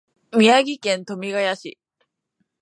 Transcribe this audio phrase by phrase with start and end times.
[0.31, 1.77] 宮城県富谷市